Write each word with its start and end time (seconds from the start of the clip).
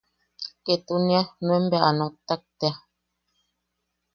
Ketunia 0.65 1.21
nuen 1.45 1.63
bea 1.71 1.85
a 1.87 1.91
noktak 1.99 2.41
tea. 2.59 2.75